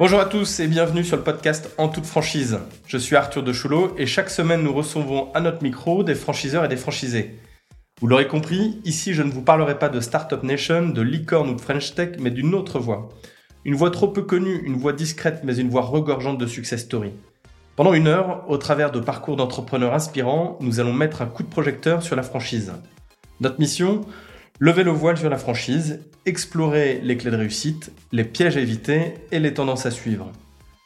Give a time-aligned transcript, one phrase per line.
[0.00, 2.58] Bonjour à tous et bienvenue sur le podcast En toute franchise.
[2.86, 6.64] Je suis Arthur de Choulot et chaque semaine nous recevons à notre micro des franchiseurs
[6.64, 7.38] et des franchisés.
[8.00, 11.54] Vous l'aurez compris, ici je ne vous parlerai pas de Startup Nation, de licorne ou
[11.54, 13.10] de French Tech, mais d'une autre voix.
[13.66, 17.12] Une voix trop peu connue, une voix discrète, mais une voix regorgeante de success story.
[17.76, 21.50] Pendant une heure, au travers de parcours d'entrepreneurs inspirants, nous allons mettre un coup de
[21.50, 22.72] projecteur sur la franchise.
[23.40, 24.00] Notre mission
[24.62, 29.14] Lever le voile sur la franchise, explorer les clés de réussite, les pièges à éviter
[29.32, 30.30] et les tendances à suivre.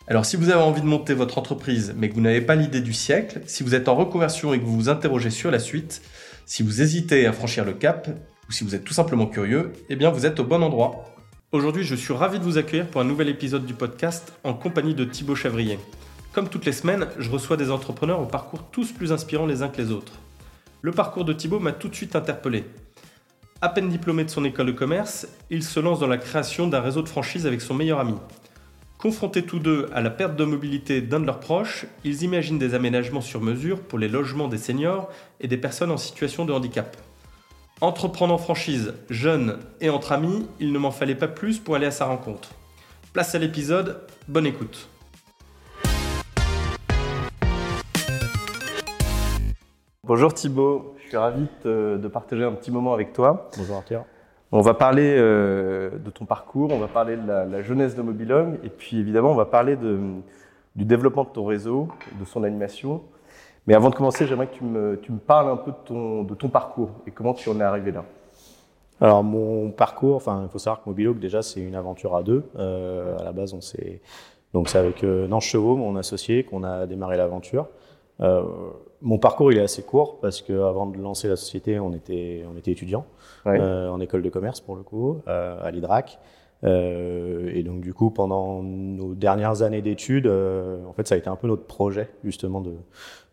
[0.07, 2.81] Alors si vous avez envie de monter votre entreprise mais que vous n'avez pas l'idée
[2.81, 6.03] du siècle, si vous êtes en reconversion et que vous vous interrogez sur la suite,
[6.47, 8.09] si vous hésitez à franchir le cap,
[8.48, 11.12] ou si vous êtes tout simplement curieux, eh bien vous êtes au bon endroit.
[11.51, 14.95] Aujourd'hui je suis ravi de vous accueillir pour un nouvel épisode du podcast en compagnie
[14.95, 15.81] de Thibaut Chavrier.
[16.33, 19.69] Comme toutes les semaines, je reçois des entrepreneurs au parcours tous plus inspirants les uns
[19.69, 20.12] que les autres.
[20.81, 22.62] Le parcours de Thibaut m'a tout de suite interpellé.
[23.61, 26.81] À peine diplômé de son école de commerce, il se lance dans la création d'un
[26.81, 28.15] réseau de franchise avec son meilleur ami.
[28.99, 32.75] Confrontés tous deux à la perte de mobilité d'un de leurs proches, ils imaginent des
[32.75, 35.09] aménagements sur mesure pour les logements des seniors
[35.41, 36.97] et des personnes en situation de handicap.
[37.81, 41.87] Entreprenant en franchise, jeune et entre amis, il ne m'en fallait pas plus pour aller
[41.87, 42.50] à sa rencontre.
[43.12, 44.89] Place à l'épisode, bonne écoute.
[50.06, 53.48] Bonjour Thibaut, suis ravi de, partager un petit moment avec toi.
[53.57, 54.05] Bonjour Arthur.
[54.51, 58.59] On va parler euh, de ton parcours, on va parler de la, jeunesse de Mobilong
[58.65, 61.87] et puis évidemment on va parler du développement de ton réseau,
[62.19, 63.03] de son animation.
[63.69, 64.65] Mais avant de commencer, j'aimerais que tu
[65.12, 67.93] me, parles un peu de ton, de ton parcours et comment tu en es arrivé
[67.93, 68.05] là.
[69.01, 72.43] Alors mon parcours, enfin il faut savoir que Mobilog déjà c'est une aventure à deux.
[72.56, 74.01] Euh, à la base on s'est
[74.53, 77.69] donc c'est avec euh, Nanche Chevaux, mon associé, qu'on a démarré l'aventure.
[78.21, 78.43] Euh,
[79.05, 82.44] mon parcours il est assez court parce que avant de lancer la société, on était
[82.52, 83.06] on était étudiant
[83.47, 86.19] euh, en école de commerce pour le coup euh, à l'Idrac.
[86.64, 91.28] Euh, et donc du coup, pendant nos dernières années d'études, en fait, ça a été
[91.28, 92.75] un peu notre projet justement de,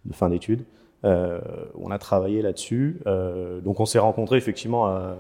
[0.06, 0.66] de fin d'études.
[1.04, 3.02] on a travaillé là-dessus.
[3.64, 5.16] donc on s'est rencontrés effectivement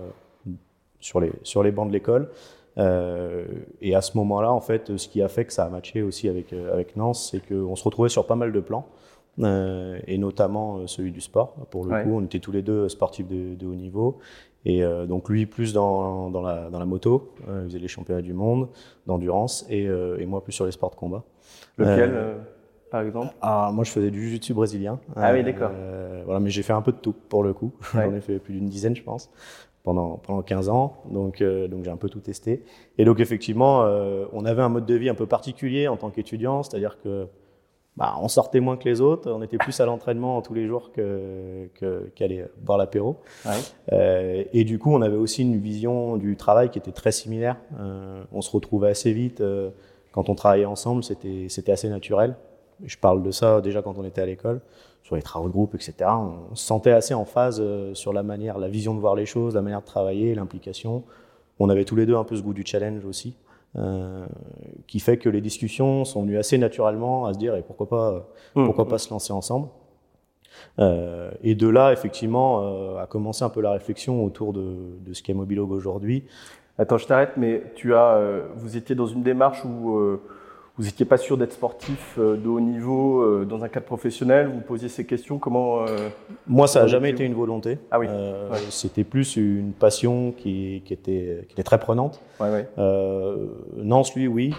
[0.99, 2.29] sur les sur les bancs de l'école.
[2.77, 6.27] et à ce moment-là, en fait, ce qui a fait que ça a matché aussi
[6.27, 8.85] avec avec Nance, c'est qu'on se retrouvait sur pas mal de plans.
[9.39, 11.53] Euh, et notamment euh, celui du sport.
[11.69, 14.19] Pour le coup, on était tous les deux sportifs de, haut niveau.
[14.65, 18.21] Et euh, donc lui plus dans, dans, la, dans la moto, il faisait les championnats
[18.21, 18.67] du monde
[19.07, 21.23] d'endurance, et, et, moi plus sur les sports de combat.
[21.77, 22.35] Lequel
[22.91, 23.33] par exemple?
[23.41, 24.99] ah, Moi je faisais du jiu-jitsu brésilien.
[25.15, 25.71] Ah oui, d'accord.
[26.25, 27.71] voilà, mais j'ai fait un peu de tout pour le coup.
[27.93, 29.31] J'en ai fait plus d'une dizaine, je pense,
[29.83, 30.97] pendant, pendant 15 ans.
[31.09, 32.63] Donc, donc j'ai un peu tout testé.
[32.99, 33.79] Et donc effectivement,
[34.33, 37.27] on avait un mode de vie un peu particulier en tant qu'étudiant, c'est-à-dire que
[37.97, 40.91] bah, on sortait moins que les autres, on était plus à l'entraînement tous les jours
[40.93, 41.69] que,
[42.15, 43.17] qu'aller boire l'apéro.
[43.91, 47.57] Euh, et du coup, on avait aussi une vision du travail qui était très similaire.
[47.79, 49.71] Euh, on se retrouvait assez vite euh,
[50.13, 52.35] quand on travaillait ensemble, c'était, c'était assez naturel.
[52.85, 54.61] Je parle de ça déjà quand on était à l'école,
[55.03, 55.93] sur les travaux de groupe, etc.
[56.09, 57.61] On se sentait assez en phase
[57.93, 61.03] sur la manière, la vision de voir les choses, la manière de travailler, l'implication.
[61.59, 63.35] On avait tous les deux un peu ce goût du challenge aussi.
[63.77, 64.25] Euh,
[64.85, 68.27] qui fait que les discussions sont venues assez naturellement à se dire et pourquoi pas,
[68.53, 68.65] mmh.
[68.65, 69.69] pourquoi pas se lancer ensemble.
[70.79, 75.13] Euh, et de là, effectivement, euh, a commencé un peu la réflexion autour de, de
[75.13, 76.25] ce qu'est Mobilog aujourd'hui.
[76.77, 80.21] Attends, je t'arrête, mais tu as, euh, vous étiez dans une démarche où euh,
[80.81, 84.47] vous n'étiez pas sûr d'être sportif euh, de haut niveau euh, dans un cadre professionnel
[84.47, 86.09] Vous posiez ces questions Comment euh,
[86.47, 87.77] Moi, ça n'a jamais été une volonté.
[87.91, 88.07] Ah oui.
[88.71, 92.19] C'était plus une passion qui, qui, était, qui était très prenante.
[92.39, 92.67] Ouais, ouais.
[93.77, 94.55] Nance, lui, oui.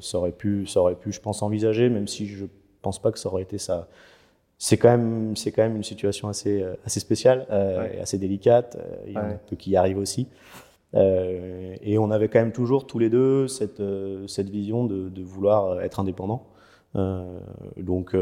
[0.00, 2.44] ça, aurait pu, ça aurait pu, je pense, envisager, même si je
[2.80, 3.88] pense pas que ça aurait été ça.
[4.56, 7.44] C'est quand même, c'est quand même une situation assez, assez spéciale
[7.92, 8.78] et assez délicate.
[9.08, 10.28] Il y en a peu qui y arrivent aussi.
[10.94, 15.08] Euh, et on avait quand même toujours tous les deux cette, euh, cette vision de,
[15.08, 16.46] de vouloir être indépendant.
[16.96, 17.38] Euh,
[17.76, 18.16] donc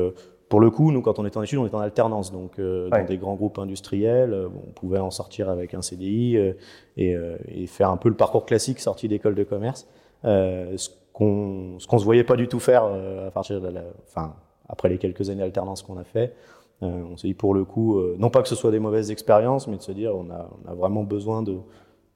[0.48, 3.06] pour le coup, nous, quand on était en études, on était en alternance, donc dans
[3.06, 7.16] des grands groupes industriels, on pouvait en sortir avec un CDI et,
[7.48, 9.86] et, faire un peu le parcours classique sorti d'école de commerce,
[10.24, 14.34] ce qu'on ce qu'on se voyait pas du tout faire à partir de la, enfin
[14.68, 16.34] après les quelques années d'alternance qu'on a fait.
[16.82, 19.78] on s'est dit pour le coup, non pas que ce soit des mauvaises expériences, mais
[19.78, 21.56] de se dire on a, on a vraiment besoin de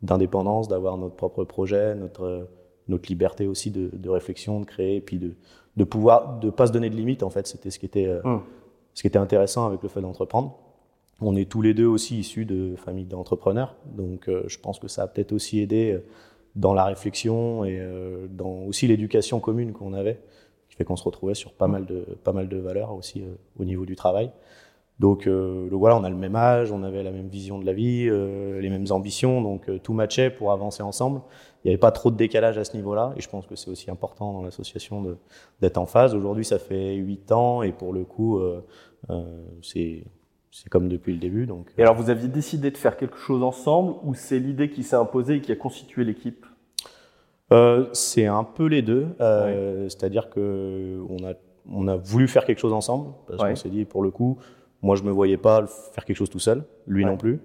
[0.02, 2.48] d'indépendance, d'avoir notre propre projet, notre,
[2.88, 5.34] notre liberté aussi de, de, réflexion, de créer, et puis de,
[5.76, 7.46] de pouvoir, de pas se donner de limites, en fait.
[7.46, 8.43] C'était ce qui était, euh, hum.
[8.94, 10.58] ce qui était intéressant avec le fait d'entreprendre.
[11.20, 14.88] On est tous les deux aussi issus de familles d'entrepreneurs, donc euh, je pense que
[14.88, 16.04] ça a peut-être aussi aidé euh,
[16.54, 17.78] dans la réflexion et
[18.31, 20.22] dans aussi l'éducation commune qu'on avait,
[20.70, 23.22] qui fait qu'on se retrouvait sur pas mal de, pas mal de valeurs aussi
[23.58, 24.31] au niveau du travail.
[24.98, 27.72] Donc, donc, voilà, on a le même âge, on avait la même vision de la
[27.75, 31.20] vie, les mêmes ambitions, donc tout matchait pour avancer ensemble.
[31.62, 33.70] Il n'y avait pas trop de décalage à ce niveau-là, et je pense que c'est
[33.70, 35.19] aussi important dans l'association
[35.60, 36.14] d'être en phase.
[36.14, 38.40] Aujourd'hui, ça fait 8 ans, et pour le coup,
[39.60, 40.04] c'est
[40.70, 41.46] comme depuis le début.
[41.46, 41.70] Donc.
[41.76, 44.96] Et alors, vous aviez décidé de faire quelque chose ensemble ou c'est l'idée qui s'est
[44.96, 46.46] imposée et qui a constitué l'équipe?
[47.52, 49.08] Euh, C'est un peu les deux.
[49.20, 51.34] Euh, C'est-à-dire que on a,
[51.70, 54.38] on a voulu faire quelque chose ensemble parce qu'on s'est dit, pour le coup,
[54.82, 57.40] moi je me voyais pas faire quelque chose tout seul, lui non plus.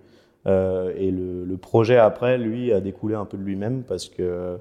[0.48, 4.60] Euh, et le, le, projet après, lui, a découlé un peu de lui-même parce que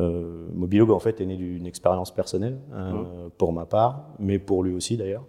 [0.00, 3.30] euh, Mobilog en fait est né d'une expérience personnelle euh, mmh.
[3.38, 5.24] pour ma part, mais pour lui aussi d'ailleurs.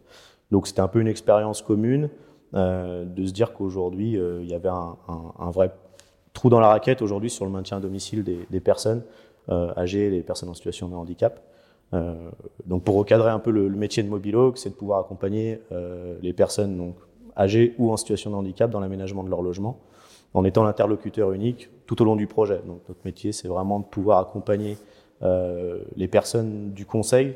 [0.52, 2.10] Donc c'était un peu une expérience commune.
[2.54, 5.70] Euh, de se dire qu'aujourd'hui, il y avait un, vrai
[6.32, 9.04] trou dans la raquette aujourd'hui sur le maintien à domicile des, personnes
[9.50, 11.42] âgées, les personnes en situation de handicap.
[12.66, 15.60] Donc pour recadrer un peu le, métier de Mobilog, c'est de pouvoir accompagner
[16.22, 16.96] les personnes donc,
[17.38, 19.80] âgées ou en situation de handicap dans l'aménagement de leur logement,
[20.34, 22.62] en étant l'interlocuteur unique tout au long du projet.
[22.68, 24.78] Donc notre métier, c'est vraiment de pouvoir accompagner
[25.22, 27.36] les personnes du conseil,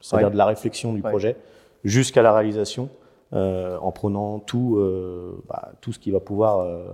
[0.00, 1.36] c'est-à-dire de la réflexion du projet,
[1.84, 2.90] jusqu'à la réalisation,
[3.32, 6.84] euh, en prenant tout, euh, bah, tout ce qui va pouvoir euh,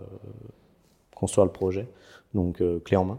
[1.14, 1.86] construire le projet,
[2.32, 3.18] donc clé en main.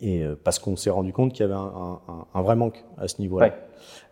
[0.00, 3.54] Et parce qu'on s'est rendu compte qu'il y avait un, vrai manque à ce niveau-là.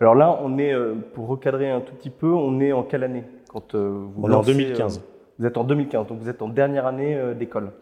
[0.01, 0.73] Alors là, on est,
[1.13, 4.35] pour recadrer un tout petit peu, on est en quelle année quand vous On est
[4.35, 5.03] en 2015.
[5.39, 7.73] vous êtes en 2015, donc vous êtes en dernière année d'école.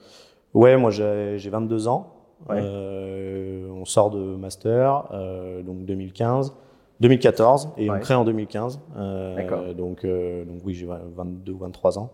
[0.55, 2.15] Ouais, moi j'ai 22 ans.
[2.49, 5.09] on sort de master,
[5.65, 6.55] donc 2015.
[7.01, 8.81] 2014 et on crée en 2015.
[8.97, 12.13] Euh, donc, euh, donc oui, j'ai 22 ou 23 ans.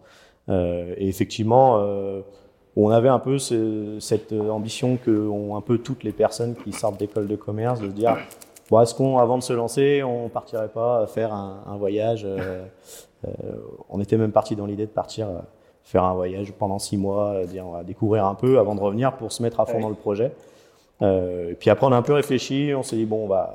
[0.49, 1.83] Euh, et effectivement,
[2.77, 6.55] euh, on avait un peu ce, cette ambition que ont un peu toutes les personnes
[6.55, 8.17] qui sortent d'école de commerce de se dire
[8.71, 12.65] bon, est-ce qu'on, avant de se lancer, on partirait pas faire un, un voyage euh,
[13.89, 15.29] On était même parti dans l'idée de partir
[15.83, 19.17] faire un voyage pendant six mois, dire on va découvrir un peu avant de revenir
[19.17, 20.33] pour se mettre à fond dans le projet.
[21.01, 23.53] et puis après, on a un peu réfléchi, on s'est dit bon, on va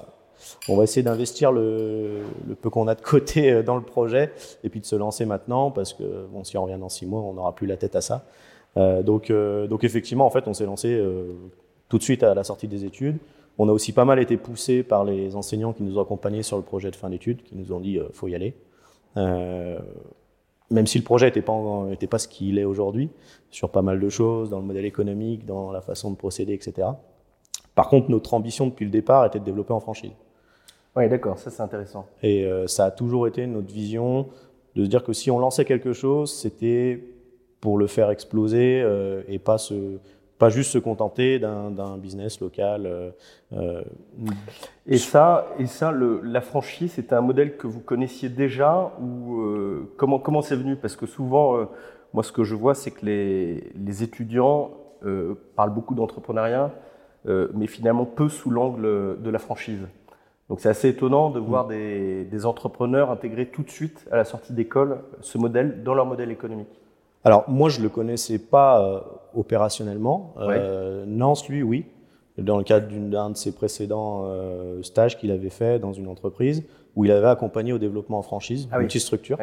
[0.67, 2.23] on va essayer d'investir le,
[2.61, 4.31] peu qu'on a de côté euh, dans le projet
[4.63, 7.21] et puis de se lancer maintenant parce que bon, si on revient dans six mois,
[7.21, 8.23] on n'aura plus la tête à ça.
[8.77, 11.01] Euh, donc, euh, donc effectivement, en fait, on s'est lancé
[11.89, 13.17] tout de suite à la sortie des études.
[13.57, 16.57] On a aussi pas mal été poussé par les enseignants qui nous ont accompagnés sur
[16.57, 18.53] le projet de fin d'études, qui nous ont dit faut y aller.
[19.15, 21.53] même si le projet n'était pas,
[21.91, 23.09] était pas ce qu'il est aujourd'hui,
[23.49, 26.87] sur pas mal de choses, dans le modèle économique, dans la façon de procéder, etc.
[27.75, 30.11] Par contre, notre ambition depuis le départ était de développer en franchise.
[30.95, 32.05] Oui, d'accord, ça c'est intéressant.
[32.21, 34.27] Et euh, ça a toujours été notre vision
[34.75, 37.01] de se dire que si on lançait quelque chose, c'était
[37.61, 39.99] pour le faire exploser euh, et pas se
[40.37, 43.11] pas juste se contenter d'un business local.
[43.53, 43.83] Euh,
[44.87, 49.39] et ça, et ça, le, la franchise, c'était un modèle que vous connaissiez déjà ou
[49.97, 50.77] comment comment c'est venu?
[50.77, 51.67] Parce que souvent,
[52.11, 54.71] moi, ce que je vois, c'est que les, les étudiants
[55.55, 56.71] parlent beaucoup d'entrepreneuriat,
[57.53, 59.85] mais finalement peu sous l'angle de la franchise.
[60.51, 62.25] Donc c'est assez étonnant de voir mm.
[62.29, 66.29] des, entrepreneurs intégrer tout de suite à la sortie d'école ce modèle dans leur modèle
[66.29, 66.80] économique.
[67.23, 68.99] Alors moi je le connaissais pas euh,
[69.35, 70.33] opérationnellement.
[70.39, 71.85] Euh, Nance lui oui,
[72.37, 76.63] dans le cadre d'un de ses précédents euh, stages qu'il avait fait dans une entreprise
[76.95, 79.37] où il avait accompagné au développement en franchise, ah, multistructure.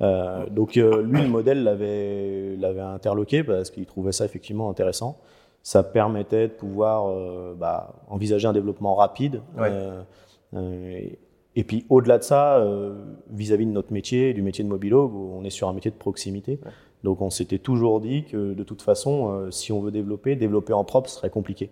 [0.00, 5.18] Euh, donc lui le modèle l'avait l'avait interloqué parce qu'il trouvait ça effectivement intéressant.
[5.62, 7.10] Ça permettait de pouvoir
[7.54, 9.40] bah, envisager un développement rapide.
[11.56, 12.62] Et puis au-delà de ça,
[13.30, 16.60] vis-à-vis de notre métier, du métier de mobilo, on est sur un métier de proximité.
[17.04, 20.72] Donc on s'était toujours dit que de toute façon, euh, si on veut développer, développer
[20.72, 21.70] en propre serait compliqué.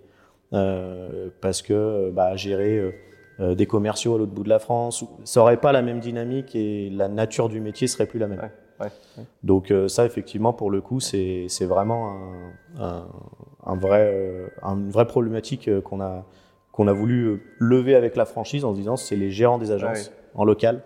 [1.41, 2.95] parce que bah, gérer
[3.41, 6.91] des commerciaux à l'autre bout de la France, ça n'aurait pas la même dynamique et
[6.91, 8.51] la nature du métier serait plus la même.
[9.43, 12.15] Donc ça, effectivement, pour le coup, c'est vraiment
[12.79, 13.07] un,
[13.65, 16.27] un, vrai, une vraie problématique qu'on a,
[16.73, 19.71] qu'on a voulu euh, lever avec la franchise en se disant c'est les gérants des
[19.71, 20.83] agences en local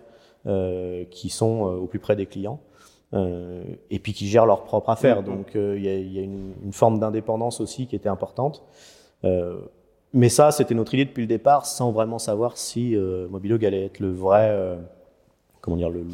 [0.46, 2.60] euh, qui sont euh, au plus près des clients
[3.14, 5.22] euh, et puis qui gèrent leurs propres affaires.
[5.22, 5.24] Mm-hmm.
[5.24, 8.62] Donc il y a, y a une, une, forme d'indépendance aussi qui était importante.
[10.12, 12.96] mais ça, c'était notre idée depuis le départ, sans vraiment savoir si
[13.30, 14.78] Mobilog allait être le vrai,
[15.60, 16.04] comment dire, le,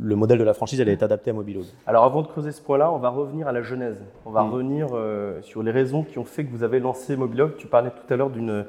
[0.00, 1.64] le modèle de la franchise elle est adapté à Mobilog.
[1.86, 4.02] Alors avant de creuser ce point-là, on va revenir à la genèse.
[4.24, 4.50] On va mm.
[4.50, 7.56] revenir euh, sur les raisons qui ont fait que vous avez lancé Mobilog.
[7.56, 8.64] Tu parlais tout à l'heure d'une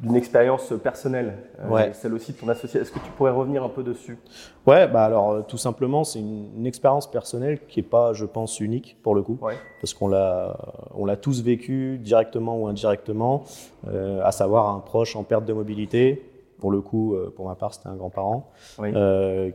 [0.00, 2.80] d'une expérience personnelle, euh, celle aussi de ton associé.
[2.80, 4.18] Est-ce que tu pourrais revenir un peu dessus?
[4.66, 8.58] Ouais, bah alors euh, tout simplement, c'est une, expérience personnelle qui est pas, je pense,
[8.58, 9.38] unique pour le coup,
[9.80, 10.56] parce qu'on l'a,
[10.94, 13.44] on l'a tous vécu directement ou indirectement,
[13.86, 16.22] à savoir un proche en perte de mobilité,
[16.58, 18.92] pour le coup, pour ma part, c'était un grand-parent Oui.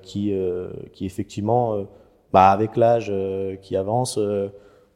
[0.03, 0.33] qui,
[0.93, 1.83] qui effectivement,
[2.31, 3.11] bah, avec l'âge
[3.63, 4.19] qui avance,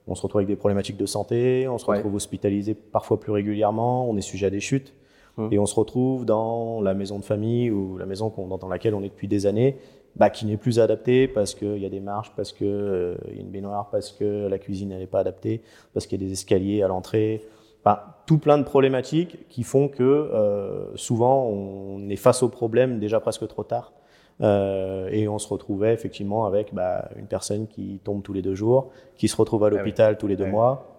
[0.07, 1.97] on se retrouve avec des problématiques de santé, on se Ouais.
[1.97, 4.93] retrouve hospitalisé parfois plus régulièrement, on est sujet à des chutes.
[5.37, 5.49] Hum.
[5.51, 9.01] Et on se retrouve dans la maison de famille ou la maison dans laquelle on
[9.01, 9.77] est depuis des années,
[10.15, 13.41] bah, qui n'est plus adaptée parce qu'il y a des marches, parce qu'il y a
[13.41, 15.61] une baignoire, parce que la cuisine n'est pas adaptée,
[15.93, 17.41] parce qu'il y a des escaliers à l'entrée.
[17.83, 22.99] Enfin, tout plein de problématiques qui font que euh, souvent on est face au problème
[22.99, 23.91] déjà presque trop tard.
[24.41, 28.55] Euh, et on se retrouvait effectivement avec bah, une personne qui tombe tous les deux
[28.55, 29.77] jours, qui se retrouve à oui.
[29.77, 30.49] l'hôpital tous les deux Ouais.
[30.51, 30.92] mois,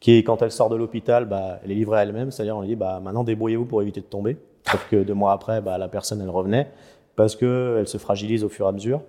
[0.00, 2.68] qui quand elle sort de l'hôpital, bah, elle est livrée à elle-même, c'est-à-dire on lui
[2.68, 4.36] dit bah, maintenant débrouillez-vous pour éviter de tomber.
[4.70, 6.68] Sauf que deux mois après, bah, la personne elle revenait
[7.14, 9.02] parce que elle se fragilise au fur et à mesure.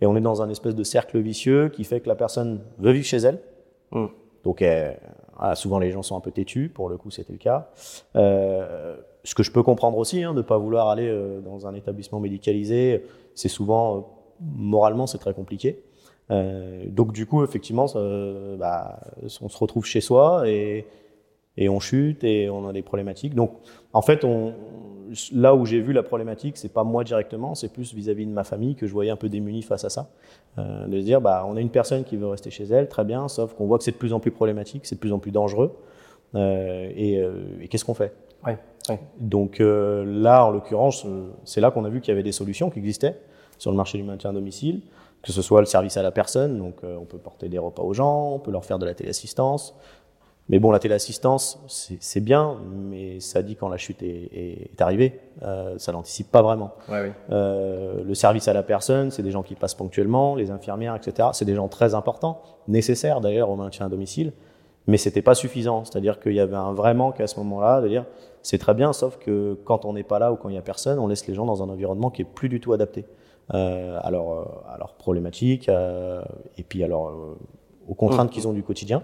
[0.00, 2.92] Et on est dans un espèce de cercle vicieux qui fait que la personne veut
[2.92, 3.38] vivre chez elle.
[3.92, 4.06] Mm.
[4.44, 4.62] Donc
[5.38, 7.70] voilà, souvent les gens sont un peu têtus, pour le coup c'était le cas.
[8.16, 11.66] Euh, ce que je peux comprendre aussi, hein, de ne pas vouloir aller euh, dans
[11.66, 13.04] un établissement médicalisé,
[13.34, 14.00] c'est souvent, euh,
[14.40, 15.82] moralement, c'est très compliqué.
[16.30, 18.00] Euh, donc du coup, effectivement, ça,
[18.58, 19.00] bah,
[19.40, 20.86] on se retrouve chez soi et,
[21.56, 23.34] et on chute et on a des problématiques.
[23.34, 23.52] Donc
[23.92, 24.54] en fait, on,
[25.32, 28.44] là où j'ai vu la problématique, c'est pas moi directement, c'est plus vis-à-vis de ma
[28.44, 30.08] famille que je voyais un peu démuni face à ça.
[30.58, 33.04] Euh, de se dire, bah, on a une personne qui veut rester chez elle, très
[33.04, 35.18] bien, sauf qu'on voit que c'est de plus en plus problématique, c'est de plus en
[35.18, 35.76] plus dangereux.
[36.34, 37.22] Euh, et
[37.60, 38.12] et qu'est-ce qu'on fait?
[38.46, 39.00] Ouais, ouais.
[39.20, 41.06] donc là, en l'occurrence,
[41.44, 43.16] c'est là qu'on a vu qu'il y avait des solutions qui existaient
[43.58, 44.80] sur le marché du maintien à domicile,
[45.24, 47.82] que ce soit le service à la personne, donc euh, on peut porter des repas
[47.82, 49.74] aux gens, on peut leur faire de la téléassistance.
[50.50, 51.58] Mais bon, la téléassistance,
[52.00, 56.30] c'est bien, mais ça dit quand la chute est, est- est arrivée, Euh, ça n'anticipe
[56.30, 56.72] pas vraiment.
[56.88, 57.08] Ouais, oui.
[57.30, 61.30] Euh, le service à la personne, c'est des gens qui passent ponctuellement, les infirmières, etc.
[61.32, 64.32] C'est des gens très importants, nécessaires d'ailleurs au maintien à domicile,
[64.86, 65.84] mais c'était pas suffisant.
[65.86, 68.04] C'est-à-dire qu'il y avait un vrai manque à ce moment-là, de dire
[68.42, 70.62] c'est très bien, sauf que quand on n'est pas là ou quand il n'y a
[70.62, 73.06] personne, on laisse les gens dans un environnement qui est plus du tout adapté
[73.52, 76.22] euh, à, leur, euh, à leurs problématiques euh,
[76.56, 77.36] et puis à leur, euh,
[77.88, 78.32] aux contraintes Mhm.
[78.34, 79.02] qu'ils ont du quotidien.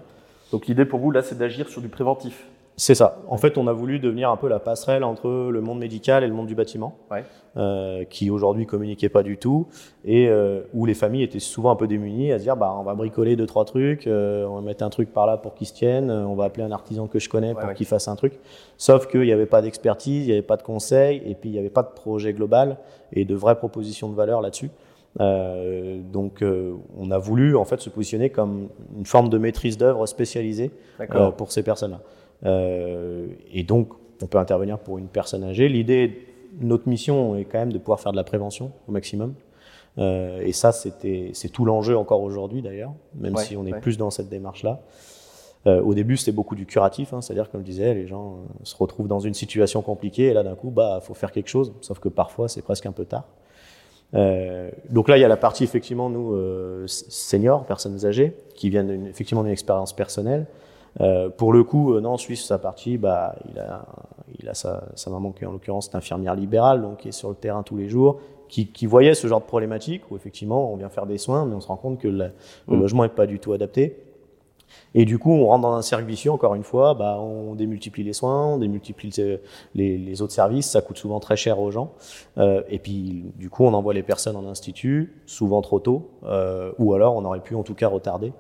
[0.53, 2.47] Donc l'idée pour vous, là, c'est d'agir sur du préventif.
[2.81, 3.19] C'est ça.
[3.29, 6.27] En fait, on a voulu devenir un peu la passerelle entre le monde médical et
[6.27, 7.25] le monde du bâtiment, Ouais.
[7.59, 9.67] euh, qui aujourd'hui communiquait pas du tout,
[10.03, 12.83] et euh, où les familles étaient souvent un peu démunies à se dire, bah, on
[12.83, 15.67] va bricoler deux trois trucs, euh, on va mettre un truc par là pour qu'il
[15.67, 17.75] se tienne, on va appeler un artisan que je connais pour ouais.
[17.75, 18.41] qu'il fasse un truc.
[18.79, 21.53] Sauf qu'il n'y avait pas d'expertise, il n'y avait pas de conseil, et puis il
[21.53, 22.79] n'y avait pas de projet global
[23.13, 24.71] et de vraies propositions de valeur là-dessus.
[25.21, 29.77] Euh, donc, euh, on a voulu en fait se positionner comme une forme de maîtrise
[29.77, 30.71] d'œuvre spécialisée
[31.15, 32.01] euh, pour ces personnes-là.
[32.47, 33.91] Euh, et donc,
[34.23, 35.69] on peut intervenir pour une personne âgée.
[35.69, 36.27] L'idée,
[36.61, 39.35] notre mission est quand même de pouvoir faire de la prévention au maximum.
[39.99, 43.73] Euh, et ça, c'était, c'est tout l'enjeu encore aujourd'hui d'ailleurs, même Ouais, si on est
[43.73, 43.81] ouais.
[43.81, 44.81] plus dans cette démarche-là.
[45.67, 48.37] Euh, au début, c'était beaucoup du curatif, hein, c'est-à-dire, comme je disais, les gens euh,
[48.63, 51.75] se retrouvent dans une situation compliquée et là, d'un coup, bah, faut faire quelque chose.
[51.83, 53.25] Sauf que parfois, c'est presque un peu tard.
[54.89, 56.35] Donc là, il y a la partie effectivement nous
[56.89, 60.47] seniors, personnes âgées, qui viennent effectivement d'une expérience personnelle.
[61.01, 63.85] Euh, pour le coup, euh, non, Suisse, sa partie, bah, il a,
[64.41, 67.29] il a sa, sa maman qui en l'occurrence est infirmière libérale, donc qui est sur
[67.29, 68.19] le terrain tous les jours,
[68.49, 71.55] qui, qui voyait ce genre de problématique où effectivement on vient faire des soins, mais
[71.55, 72.31] on se rend compte que le,
[72.69, 72.81] le Mm.
[72.81, 73.97] logement n'est pas du tout adapté.
[74.95, 78.03] Et du coup, on rentre dans un cercle vicieux, encore une fois, bah, on démultiplie
[78.03, 79.13] les soins, on démultiplie
[79.75, 81.93] les, autres services, ça coûte souvent très cher aux gens.
[82.39, 86.73] Euh, et puis, du coup, on envoie les personnes en institut, souvent trop tôt, euh,
[86.79, 88.33] ou alors on aurait pu en tout cas retarder,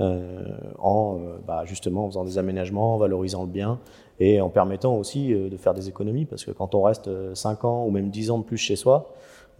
[0.00, 0.42] euh,
[0.78, 3.80] en euh, bah, justement en faisant des aménagements, en valorisant le bien,
[4.20, 7.64] et en permettant aussi euh, de faire des économies, parce que quand on reste 5
[7.64, 9.14] ans ou même 10 ans de plus chez soi,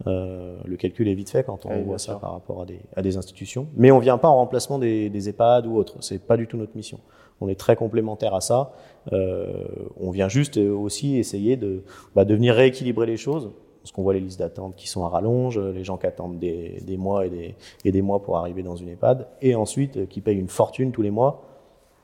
[0.07, 2.19] euh, le calcul est vite fait quand on voit ça sûr.
[2.19, 3.67] par rapport à des, à des institutions.
[3.75, 5.97] Mais on vient pas en remplacement des, des EHPAD ou autres.
[6.01, 6.99] C'est pas du tout notre mission.
[7.41, 8.73] On est très complémentaire à ça.
[9.13, 9.63] Euh,
[9.99, 11.83] on vient juste euh, aussi essayer de,
[12.15, 13.51] bah, de venir rééquilibrer les choses.
[13.81, 16.81] Parce qu'on voit les listes d'attente qui sont à rallonge, les gens qui attendent des,
[16.81, 20.21] des mois et des, et des mois pour arriver dans une EHPAD, et ensuite qui
[20.21, 21.43] payent une fortune tous les mois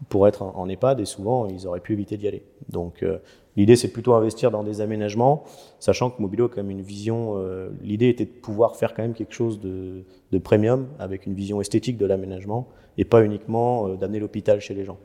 [0.07, 2.43] pour être en en EHPAD, et souvent ils auraient pu éviter d'y aller.
[2.69, 3.17] Donc euh,
[3.58, 5.43] l'idée c'est plutôt investir dans des aménagements,
[5.79, 9.01] sachant que Mobilo a quand même une vision, euh, l'idée était de pouvoir faire quand
[9.01, 12.67] même quelque chose de, de premium, avec une vision esthétique de l'aménagement,
[12.98, 14.98] et pas uniquement euh, d'amener l'hôpital chez les gens.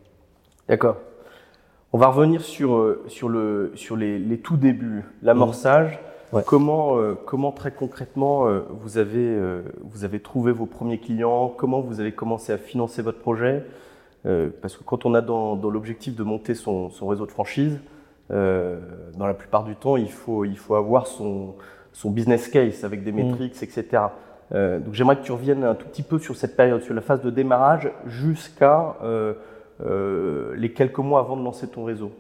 [0.69, 0.97] D'accord.
[1.93, 5.99] On va revenir sur, euh, sur, le, sur les, les tout débuts, l'amorçage.
[6.33, 6.43] Ouais.
[6.45, 9.39] Comment, euh, comment très concrètement vous, avez,
[9.83, 11.55] vous avez trouvé vos premiers clients?
[11.57, 13.65] Comment vous avez commencé à financer votre projet?
[14.61, 17.79] Parce que quand on a dans, dans l'objectif de monter son, son réseau de franchise,
[18.31, 21.55] dans la plupart du temps, il faut, il faut avoir son,
[21.93, 24.05] son business case avec des métriques, etc.
[24.53, 27.01] Euh, donc j'aimerais que tu reviennes un tout petit peu sur cette période, sur la
[27.01, 29.35] phase de démarrage jusqu'à euh,
[29.85, 32.13] euh, les quelques mois avant de lancer ton réseau.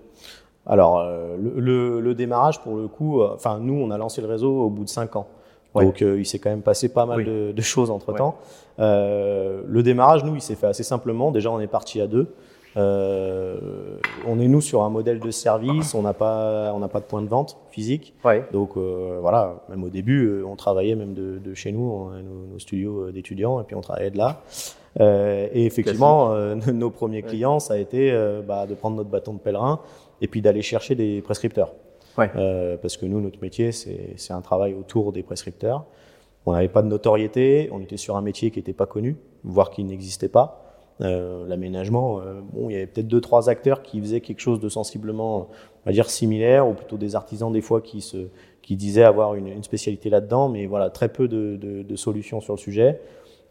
[0.66, 4.20] Alors, euh, le, le, le, démarrage, pour le coup, euh, enfin, nous, on a lancé
[4.20, 5.28] le réseau au bout de cinq ans.
[5.74, 8.38] Donc, euh, il s'est quand même passé pas mal de, de, choses entre temps.
[8.78, 11.30] le démarrage, nous, il s'est fait assez simplement.
[11.30, 12.34] Déjà, on est parti à deux.
[12.76, 17.06] On est nous sur un modèle de service, on n'a pas, on n'a pas de
[17.06, 18.14] point de vente physique.
[18.52, 23.10] Donc voilà, même au début, on travaillait même de, de chez nous, nos, nos studios
[23.10, 24.42] d'étudiants, et puis on travaillait de là.
[25.00, 29.10] Euh, et effectivement, euh, nos premiers clients, ça a été euh, bah, de prendre notre
[29.10, 29.80] bâton de pèlerin
[30.20, 31.74] et puis d'aller chercher des prescripteurs.
[32.18, 32.30] Ouais.
[32.80, 35.84] parce que nous, notre métier, c'est un travail autour des prescripteurs.
[36.46, 39.68] On n'avait pas de notoriété, on était sur un métier qui n'était pas connu, voire
[39.68, 40.65] qui n'existait pas.
[41.02, 44.60] Euh, L'aménagement, euh, bon, il y avait peut-être deux trois acteurs qui faisaient quelque chose
[44.60, 45.48] de sensiblement,
[45.84, 48.28] on va dire similaire, ou plutôt des artisans des fois qui se,
[48.62, 52.40] qui disaient avoir une, une spécialité là-dedans, mais voilà, très peu de, de, de, solutions
[52.40, 53.00] sur le sujet.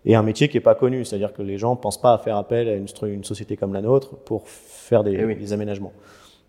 [0.06, 2.38] Et un métier qui est pas connu, c'est-à-dire que les gens pensent pas à faire
[2.38, 5.94] appel à une, une société comme la nôtre pour faire des, eh des aménagements.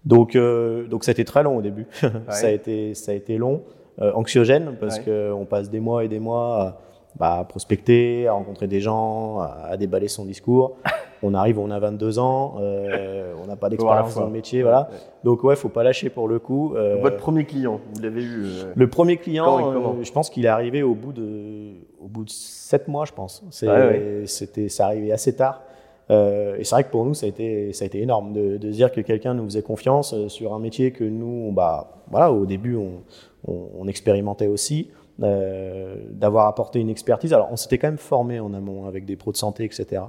[0.04, 1.86] Donc, euh, donc ça a été très long au début.
[2.28, 3.62] ça a été, ça a été long,
[4.00, 6.80] euh, anxiogène parce que on passe des mois et des mois à,
[7.18, 10.76] bah, à prospecter, à rencontrer des gens, à, à déballer son discours.
[11.22, 14.90] on arrive, on a 22 ans, euh, on n'a pas d'expérience dans le métier, voilà.
[15.24, 16.74] Donc ouais, faut pas lâcher pour le coup.
[16.76, 20.44] Euh, Votre premier client, vous l'avez eu euh, Le premier client, euh, je pense qu'il
[20.44, 23.42] est arrivé au bout de, au bout de 7 mois, je pense.
[23.50, 25.62] C'est, c'était, c'est arrivé assez tard.
[26.10, 28.70] et c'est vrai que pour nous, ça a été, ça a été énorme de, de
[28.70, 32.76] dire que quelqu'un nous faisait confiance sur un métier que nous, bah, voilà, au début,
[32.76, 33.02] on,
[33.48, 34.90] on, on expérimentait aussi.
[35.22, 37.32] Euh, d'avoir apporté une expertise.
[37.32, 40.02] Alors, on s'était quand même formé en amont avec des pros de santé, etc.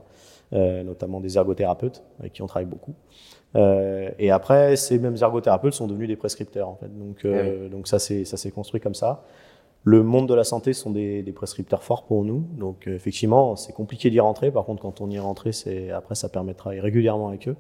[0.52, 2.94] Euh, notamment des ergothérapeutes avec qui on travaille beaucoup.
[3.56, 6.90] Euh, et après, ces mêmes ergothérapeutes sont devenus des prescripteurs en fait.
[6.90, 9.24] Donc, eh donc ça c'est ça s'est construit comme ça.
[9.84, 12.44] Le monde de la santé sont des, des prescripteurs forts pour nous.
[12.58, 14.52] Donc effectivement, c'est compliqué d'y rentrer.
[14.52, 17.48] Par contre, quand on y est rentré, c'est après ça permet de travailler régulièrement avec
[17.48, 17.56] eux.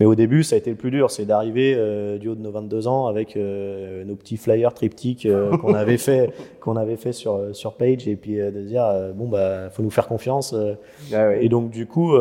[0.00, 2.40] Mais au début, ça a été le plus dur, c'est d'arriver euh, du haut de
[2.40, 6.96] nos 22 ans avec euh, nos petits flyers triptyques euh, qu'on avait fait, qu'on avait
[6.96, 10.54] fait sur sur Page, et puis de dire bon bah faut nous faire confiance.
[11.12, 12.14] Ah et donc du coup,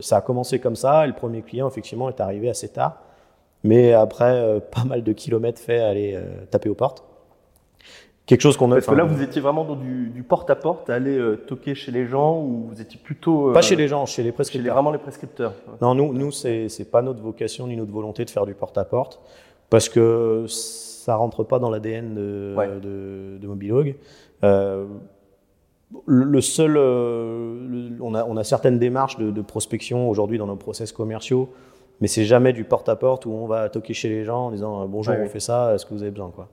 [0.00, 1.04] ça a commencé comme ça.
[1.04, 3.02] Et le premier client effectivement est arrivé assez tard,
[3.64, 6.16] mais après pas mal de kilomètres faits, aller
[6.52, 7.02] taper aux portes
[8.26, 8.76] quelque chose qu'on a.
[8.76, 12.40] Parce que là, vous étiez vraiment dans du, porte-à-porte, aller euh, toquer chez les gens,
[12.40, 13.50] ou vous étiez plutôt.
[13.50, 14.66] Euh, pas chez les gens, chez les prescripteurs.
[14.66, 15.54] Chez vraiment les prescripteurs.
[15.80, 19.20] Non, nous, nous c'est, pas notre vocation ni notre volonté de faire du porte-à-porte,
[19.70, 23.96] parce que ça rentre pas dans l'ADN de, de, de Mobilog.
[24.42, 24.86] Euh,
[26.06, 30.56] le seul, euh, on, a, on a certaines démarches de, de prospection aujourd'hui dans nos
[30.56, 31.50] process commerciaux
[32.00, 35.14] mais c'est jamais du porte-à-porte où on va toquer chez les gens en disant bonjour,
[35.18, 36.48] on fait ça, est-ce que vous avez besoin quoi.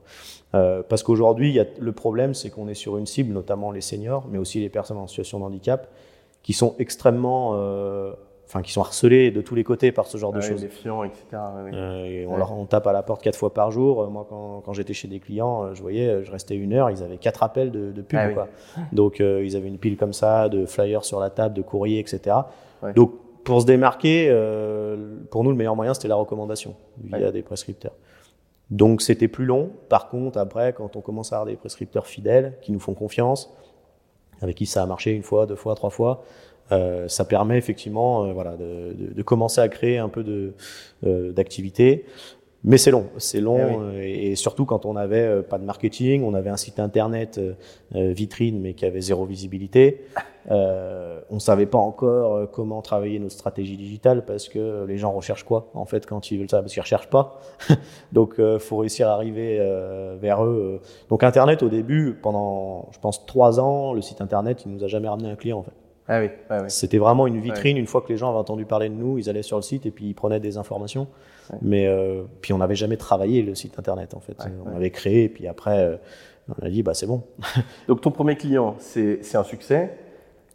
[0.54, 4.38] Euh, parce qu'aujourd'hui, le problème, c'est qu'on est sur une cible, notamment les seniors, mais
[4.38, 5.88] aussi les personnes en situation de handicap,
[6.42, 8.12] qui sont extrêmement, euh,
[8.46, 10.60] enfin, qui sont harcelées de tous les côtés par ce genre de choses.
[10.60, 11.24] Défiants, etc.
[11.72, 14.10] Euh, et on, leur, on tape à la porte quatre fois par jour.
[14.10, 17.16] Moi, quand, quand j'étais chez des clients, je voyais, je restais une heure, ils avaient
[17.16, 18.18] quatre appels de, de pub.
[18.20, 18.48] Ah quoi.
[18.92, 22.36] Donc, ils avaient une pile comme ça, de flyers sur la table, de courriers, etc.
[22.94, 23.12] Donc,
[23.44, 24.28] pour se démarquer,
[25.30, 27.94] pour nous, le meilleur moyen, c'était la recommandation via des prescripteurs.
[28.70, 29.70] Donc c'était plus long.
[29.88, 33.52] Par contre, après, quand on commence à avoir des prescripteurs fidèles qui nous font confiance,
[34.40, 36.24] avec qui ça a marché une fois, deux fois, trois fois,
[36.72, 40.54] euh, ça permet effectivement euh, voilà, de, de, de, commencer à créer un peu
[41.04, 42.06] euh, d'activité.
[42.64, 45.64] Mais c'est long, c'est long, eh euh, et, surtout quand on n'avait euh, pas de
[45.64, 47.40] marketing, on avait un site internet
[47.94, 50.04] euh, vitrine mais qui avait zéro visibilité.
[50.50, 55.44] Euh, on savait pas encore comment travailler notre stratégie digitale parce que les gens recherchent
[55.44, 57.40] quoi en fait quand ils veulent ça parce qu'ils recherchent pas.
[58.12, 59.58] Donc euh, faut réussir à arriver
[60.20, 60.80] vers eux.
[61.10, 64.88] Donc internet au début pendant je pense trois ans le site internet il nous a
[64.88, 65.81] jamais ramené un client en fait.
[66.08, 66.66] Ah oui, ah oui.
[66.68, 67.76] C'était vraiment une vitrine.
[67.76, 69.86] Une fois que les gens avaient entendu parler de nous, ils allaient sur le site
[69.86, 71.06] et puis ils prenaient des informations.
[71.60, 74.36] Mais euh, puis on n'avait jamais travaillé le site internet en fait.
[74.64, 75.96] on avait créé et puis après euh,
[76.48, 77.22] on a dit bah c'est bon.
[77.88, 79.98] Donc ton premier client c'est un succès.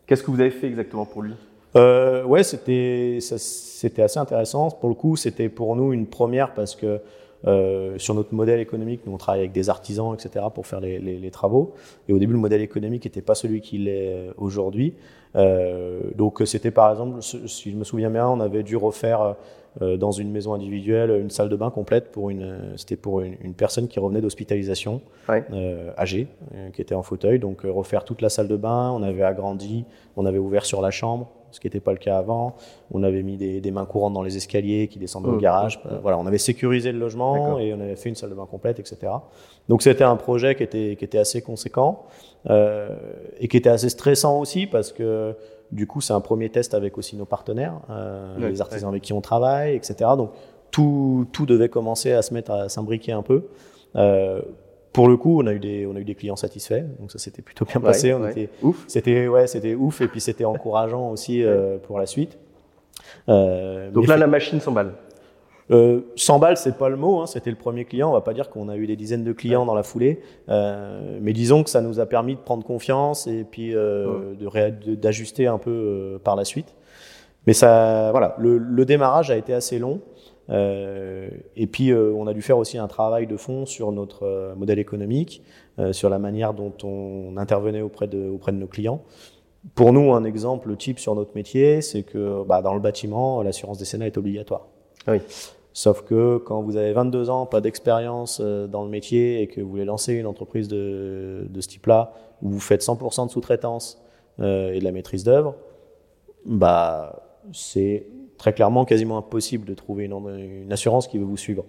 [0.06, 1.34] Qu'est-ce que vous avez fait exactement pour lui?
[1.76, 4.72] Euh, Ouais c'était c'était assez intéressant.
[4.72, 7.00] Pour le coup c'était pour nous une première parce que
[7.48, 11.00] euh, sur notre modèle économique, nous on travaille avec des artisans, etc., pour faire les,
[11.00, 11.74] les, les travaux.
[12.10, 14.94] Et au début, le modèle économique n'était pas celui qu'il est euh, aujourd'hui.
[15.36, 19.36] Euh, donc c'était par exemple, si je me souviens bien, on avait dû refaire
[19.82, 23.36] euh, dans une maison individuelle une salle de bain complète pour une, c'était pour une,
[23.42, 25.46] une, personne qui revenait d'hospitalisation, ouais.
[25.98, 26.28] âgée,
[26.74, 27.40] qui était en fauteuil.
[27.40, 30.92] Donc refaire toute la salle de bain, on avait agrandi, on avait ouvert sur la
[30.92, 32.56] chambre, ce qui n'était pas le cas avant.
[32.92, 35.42] On avait mis des, des, mains courantes dans les escaliers qui descendaient au mmh.
[35.42, 35.80] garage.
[35.84, 35.96] Mmh.
[36.02, 38.80] Voilà, on avait sécurisé le logement et on avait fait une salle de bain complète,
[38.80, 39.12] etc.
[39.70, 42.06] Donc c'était un projet qui était, qui était assez conséquent
[42.50, 42.96] euh,
[43.40, 45.36] et qui était assez stressant aussi parce que
[45.72, 49.14] du coup c'est un premier test avec aussi nos partenaires, euh, les artisans avec qui
[49.14, 50.12] on travaille, etc.
[50.18, 50.32] Donc
[50.72, 53.48] tout, tout devait commencer à se mettre à s'imbriquer un peu.
[53.96, 54.42] Euh,
[54.98, 57.20] pour le coup, on a eu des, on a eu des clients satisfaits, donc ça
[57.20, 58.16] s'était plutôt bien passé.
[58.16, 58.84] on était, ouf.
[58.88, 62.40] C'était ouais, c'était ouf, et puis c'était encourageant aussi euh, pour la suite.
[63.30, 64.94] Euh, donc là, la machine s'emballe.
[65.70, 67.20] Euh, 100 balles, c'est pas le mot.
[67.20, 68.10] Hein, C'était le premier client.
[68.10, 71.20] On va pas dire qu'on a eu des dizaines de clients dans la foulée, euh,
[71.22, 74.34] mais disons que ça nous a permis de prendre confiance et puis euh,
[74.96, 76.74] d'ajuster un peu par la suite.
[77.46, 80.02] Mais ça, voilà, le, le, démarrage a été assez long.
[80.50, 84.54] Euh, et puis, euh, on a dû faire aussi un travail de fond sur notre
[84.56, 85.44] modèle économique,
[85.92, 89.04] sur la manière dont on intervenait auprès de, auprès de nos clients.
[89.76, 93.78] Pour nous, un exemple type sur notre métier, c'est que bah, dans le bâtiment, l'assurance
[93.78, 94.68] décennale est obligatoire.
[95.08, 95.20] Oui.
[95.78, 99.62] Sauf que quand vous avez 22 ans, pas d'expérience euh, dans le métier et que
[99.62, 104.02] vous voulez lancer une entreprise de, de ce type-là, où vous faites 100% de sous-traitance
[104.40, 105.54] euh, et de la maîtrise d'œuvre,
[106.46, 108.08] bah, c'est
[108.38, 111.66] très clairement quasiment impossible de trouver une, assurance qui veut vous suivre.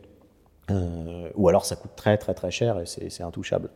[0.70, 3.70] Euh, ou alors ça coûte très très très cher et c'est intouchable.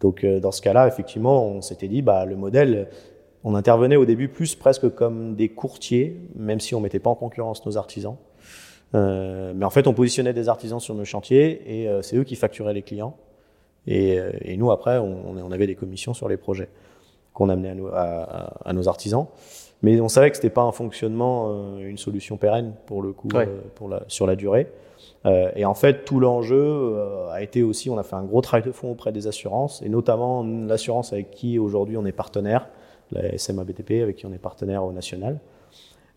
[0.00, 2.88] Donc euh, dans ce cas-là, effectivement, on s'était dit, bah, le modèle,
[3.44, 7.14] on intervenait au début plus presque comme des courtiers, même si on mettait pas en
[7.14, 8.16] concurrence nos artisans.
[8.94, 12.36] Euh, mais en fait, on positionnait des artisans sur nos chantiers et c'est eux qui
[12.36, 13.16] facturaient les clients.
[13.86, 16.68] Et, nous, après, on, avait des commissions sur les projets
[17.32, 19.26] qu'on amenait à, nos artisans.
[19.82, 23.48] Mais on savait que c'était pas un fonctionnement, une solution pérenne pour le coup, ouais.
[23.74, 24.66] pour la, sur la durée.
[25.24, 26.98] et en fait, tout l'enjeu
[27.30, 29.88] a été aussi, on a fait un gros travail de fond auprès des assurances, et
[29.88, 32.68] notamment l'assurance avec qui aujourd'hui on est partenaire,
[33.10, 35.40] la SMA BTP, avec qui on est partenaire au national.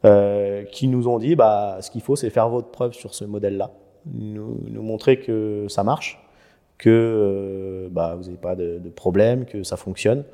[0.06, 3.24] Euh, qui nous ont dit bah, ce qu'il faut, c'est faire votre preuve sur ce
[3.24, 3.72] modèle-là,
[4.14, 6.22] nous, nous, montrer que ça marche,
[6.78, 10.26] que euh, bah, vous n'avez pas de, de, problème, que ça fonctionne,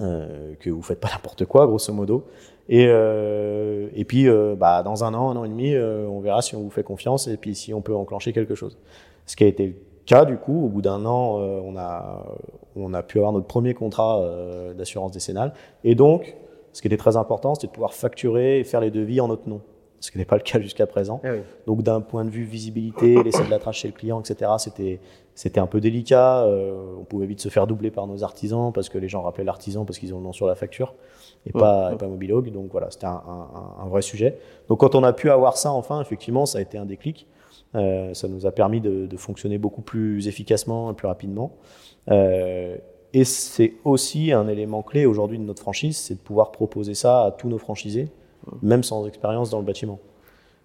[0.00, 2.24] euh, que vous faites pas n'importe quoi, grosso modo.
[2.68, 6.42] Et, euh, et puis, euh, bah, dans un an, un an et demi, on verra
[6.42, 8.78] si on vous fait confiance et puis si on peut enclencher quelque chose.
[9.26, 9.74] Ce qui a été le
[10.06, 12.24] cas, du coup, au bout d'un an, on, a,
[12.76, 14.24] on a pu avoir notre premier contrat
[14.76, 15.52] d'assurance décennale.
[15.84, 16.36] Et donc,
[16.72, 19.48] ce qui était très important, c'était de pouvoir facturer et faire les devis en notre
[19.48, 19.60] nom,
[20.00, 21.20] ce qui n'est pas le cas jusqu'à présent.
[21.22, 21.40] Ah oui.
[21.66, 25.00] Donc d'un point de vue visibilité, laisser de la trace chez le client, etc., c'était
[25.34, 26.44] c'était un peu délicat.
[26.44, 29.44] Euh, on pouvait vite se faire doubler par nos artisans parce que les gens rappelaient
[29.44, 30.94] l'artisan parce qu'ils ont le nom sur la facture
[31.46, 31.94] et pas, ouais.
[31.94, 32.50] et pas Mobilog.
[32.50, 34.38] Donc voilà, c'était un, un, un, vrai sujet.
[34.68, 37.26] Donc quand on a pu avoir ça enfin, effectivement, ça a été un déclic.
[37.74, 41.56] Euh, ça nous a permis de, de, fonctionner beaucoup plus efficacement et plus rapidement.
[42.10, 42.76] Euh,
[43.14, 47.24] et c'est aussi un élément clé aujourd'hui de notre franchise, c'est de pouvoir proposer ça
[47.24, 48.08] à tous nos franchisés,
[48.60, 50.00] même sans expérience dans le bâtiment.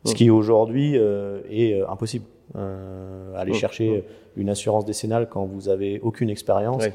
[0.06, 2.26] Ce qui aujourd'hui est impossible.
[2.56, 4.06] Euh, aller chercher
[4.36, 6.86] une assurance décennale quand vous avez aucune expérience,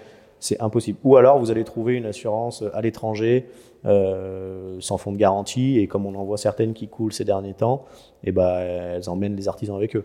[0.40, 0.98] c'est impossible.
[1.04, 3.46] Ou alors vous allez trouver une assurance à l'étranger
[3.84, 7.54] euh, sans fonds de garantie et comme on en voit certaines qui coulent ces derniers
[7.54, 7.84] temps,
[8.24, 10.04] et eh ben elles emmènent les artisans avec eux.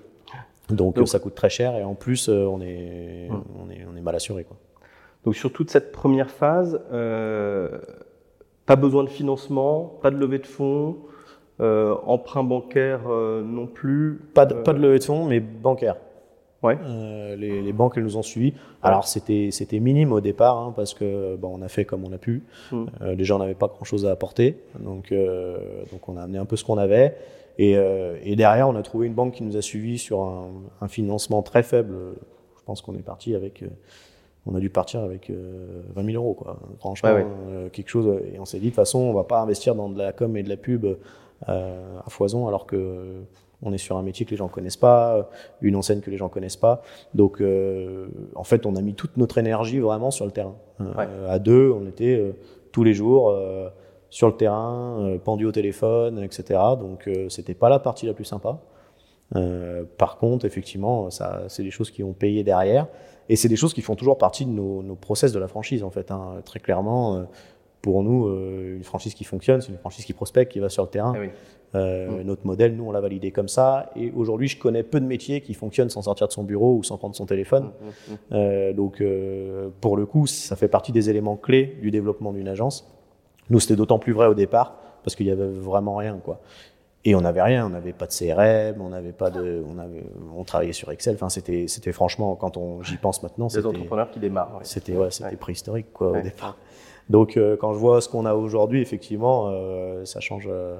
[0.70, 3.44] Donc, Donc ça coûte très cher et en plus on est, hum.
[3.66, 4.58] on est, on est mal assuré quoi.
[5.28, 7.80] Donc sur toute cette première phase, euh,
[8.66, 10.98] pas besoin de financement, pas de levée de fonds,
[11.60, 14.20] euh, emprunt bancaire euh, non plus.
[14.34, 15.98] Pas de, pas de levée de fonds, mais bancaire.
[16.64, 16.78] Ouais.
[17.38, 18.54] Les, les, banques elles nous ont suivis.
[18.82, 22.12] Alors c'était c'était minime au départ hein, parce que bon on a fait comme on
[22.12, 22.44] a pu.
[22.72, 22.86] Mmh.
[23.16, 25.14] déjà on n'avait pas grand chose à apporter, donc
[25.92, 27.16] donc on a amené un peu ce qu'on avait.
[27.60, 27.74] Et,
[28.24, 30.50] et, derrière on a trouvé une banque qui nous a suivis sur un,
[30.82, 31.94] un financement très faible.
[32.58, 33.64] Je pense qu'on est parti avec
[34.48, 36.58] on a dû partir avec euh, 20 000 euros, quoi.
[36.80, 37.28] Franchement, ouais, ouais.
[37.50, 38.22] Euh, quelque chose.
[38.34, 40.36] Et on s'est dit, de toute façon, on va pas investir dans de la com
[40.38, 40.86] et de la pub
[41.50, 43.24] euh, à foison, alors que
[43.64, 45.30] on est sur un métier que les gens connaissent pas,
[45.62, 46.84] une enseigne que les gens connaissent pas.
[47.16, 50.56] Donc, euh, en fait, on a mis toute notre énergie vraiment sur le terrain.
[50.80, 51.08] Ouais.
[51.28, 52.36] à deux, on était
[52.72, 53.36] tous les jours
[54.12, 56.60] sur le terrain, pendu au téléphone, etc.
[56.80, 58.60] Donc, c'était pas la partie la plus sympa.
[59.36, 62.88] Euh, par contre, effectivement, ça, c'est des choses qui ont payé derrière,
[63.30, 65.84] et c'est des choses qui font toujours partie de nos, nos process de la franchise,
[65.84, 66.12] en fait.
[66.12, 66.42] Hein.
[66.46, 67.24] Très clairement, euh,
[67.82, 70.84] pour nous, euh, une franchise qui fonctionne, c'est une franchise qui prospecte, qui va sur
[70.84, 71.14] le terrain.
[71.16, 71.30] Ah oui.
[71.74, 72.22] mmh.
[72.24, 75.42] Notre modèle, nous, on l'a validé comme ça, et aujourd'hui, je connais peu de métiers
[75.42, 77.72] qui fonctionnent sans sortir de son bureau ou sans prendre son téléphone.
[78.32, 78.74] Mmh.
[78.74, 79.04] donc,
[79.82, 82.94] pour le coup, ça fait partie des éléments clés du développement d'une agence.
[83.50, 86.42] Nous, c'était d'autant plus vrai au départ parce qu'il y avait vraiment rien, quoi.
[87.06, 90.04] Et on n'avait rien, on n'avait pas de CRM, on n'avait pas de, on avait,
[90.36, 91.16] on travaillait sur Excel.
[91.16, 94.56] Enfin, c'était, c'était franchement, quand on j'y pense maintenant, des entrepreneurs qui démarrent.
[94.56, 94.64] Ouais.
[94.64, 95.36] C'était, ouais, c'était ouais.
[95.38, 96.20] préhistorique quoi ouais.
[96.20, 96.58] au départ.
[97.10, 100.48] Donc, euh, quand je vois ce qu'on a aujourd'hui, effectivement, euh, ça change.
[100.50, 100.78] Euh,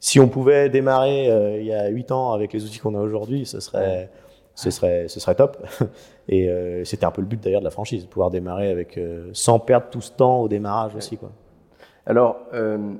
[0.00, 1.26] si on pouvait démarrer
[1.58, 4.08] il y a huit ans avec les outils qu'on a aujourd'hui, ce serait,
[4.54, 5.56] ce serait, ce serait top.
[6.28, 6.48] Et
[6.84, 8.96] c'était un peu le but d'ailleurs de la franchise, de pouvoir démarrer avec
[9.32, 11.32] sans perdre tout ce temps au démarrage aussi, quoi.
[12.06, 12.36] Alors,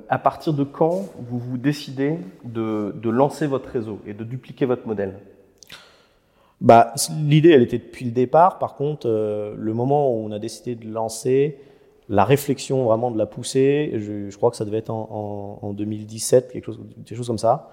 [0.09, 4.65] à partir de quand vous vous décidez de, de lancer votre réseau et de dupliquer
[4.65, 5.13] votre modèle?
[6.61, 8.59] Bah, L'idée, elle était depuis le départ.
[8.59, 11.57] Par contre, euh, le moment où on a décidé de lancer,
[12.09, 15.67] la réflexion vraiment de la pousser, je, je crois que ça devait être en, en,
[15.67, 17.69] en 2017, quelque chose, quelque chose comme ça.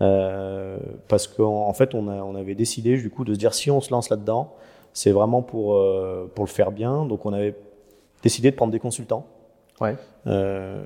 [0.00, 3.54] Euh, parce qu'en en fait, on, a, on avait décidé du coup de se dire
[3.54, 4.54] si on se lance là-dedans,
[4.92, 7.04] c'est vraiment pour, euh, pour le faire bien.
[7.06, 7.56] Donc on avait
[8.22, 9.26] décidé de prendre des consultants.
[9.80, 9.96] Ouais.
[10.26, 10.84] Euh,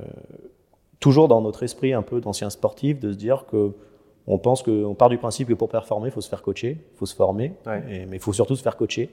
[0.98, 3.72] toujours dans notre esprit un peu d'ancien sportif, de se dire que
[4.26, 6.96] on pense qu'on part du principe que pour performer, il faut se faire coacher, il
[6.98, 7.82] faut se former, Ouais.
[7.90, 9.10] et- mais il faut surtout se faire coacher.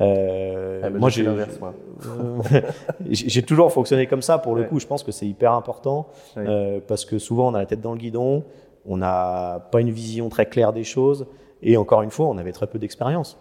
[0.00, 1.10] Euh, Ah, moi,
[3.10, 4.38] j'ai toujours fonctionné comme ça.
[4.38, 4.68] Pour le Ouais.
[4.68, 6.44] coup, je pense que c'est hyper important Ouais.
[6.46, 8.44] euh, parce que souvent on a la tête dans le guidon,
[8.86, 11.26] on n'a pas une vision très claire des choses,
[11.62, 13.38] et encore une fois, on avait très peu d'expérience.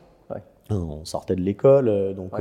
[0.73, 2.31] On sortait de l'école, euh, donc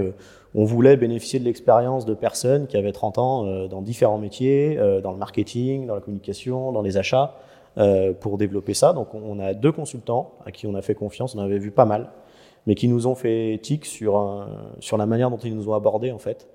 [0.54, 5.10] on voulait bénéficier de l'expérience de personnes qui avaient 30 ans dans différents métiers, dans
[5.10, 7.34] le marketing, dans la communication, dans les achats,
[7.78, 8.92] euh, pour développer ça.
[8.92, 11.85] Donc on a deux consultants à qui on a fait confiance, on avait vu pas
[11.85, 12.11] mal,
[12.66, 14.46] mais qui nous ont fait tic sur,
[14.80, 16.48] sur la manière dont ils nous ont abordés en fait.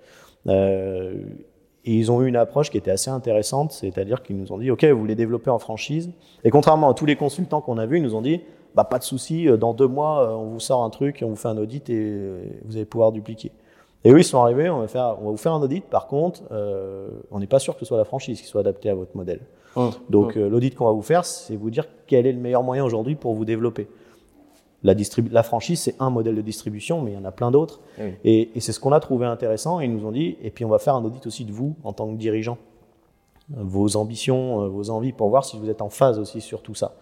[0.48, 1.16] Euh,
[1.86, 4.72] et ils ont eu une approche qui était assez intéressante, c'est-à-dire qu'ils nous ont dit,
[4.72, 6.12] OK, vous voulez développer en franchise?
[6.44, 8.42] Et contrairement à tous les consultants qu'on a vus, ils nous ont dit,
[8.74, 11.36] bah, pas de souci, euh, dans deux mois, on vous sort un truc, on vous
[11.36, 12.20] fait un audit et
[12.66, 13.52] vous allez pouvoir dupliquer.
[14.04, 16.08] Et eux, ils sont arrivés, on va, faire, on va vous faire un audit, par
[16.08, 16.42] contre,
[17.32, 19.40] on n'est pas sûr que ce soit la franchise qui soit adaptée à votre modèle.
[19.76, 20.44] Hum, Donc hum.
[20.44, 23.16] euh, l'audit qu'on va vous faire, c'est vous dire quel est le meilleur moyen aujourd'hui
[23.16, 23.88] pour vous développer.
[24.84, 27.80] La, franchise, c'est un modèle de distribution, mais il y en a plein d'autres.
[28.00, 28.14] Eh.
[28.24, 29.80] Et, et c'est ce qu'on a trouvé intéressant.
[29.80, 31.92] Ils nous ont dit, et puis on va faire un audit aussi de vous en
[31.92, 32.60] tant que dirigeant.
[33.50, 36.76] Vos ambitions, euh, vos envies, pour voir si vous êtes en phase aussi sur tout
[36.76, 36.94] ça.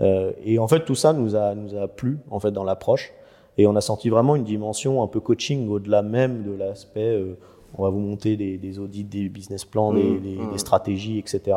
[0.00, 3.12] Euh, et en fait, tout ça nous a, nous a plu en fait, dans l'approche.
[3.58, 7.38] Et on a senti vraiment une dimension un peu coaching au-delà même de l'aspect, euh,
[7.78, 11.56] on va vous monter des, des audits, des business plans, des, des- des stratégies, etc.